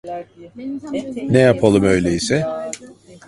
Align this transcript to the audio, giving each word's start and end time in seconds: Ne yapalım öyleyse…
Ne 1.29 1.39
yapalım 1.39 1.83
öyleyse… 1.83 2.45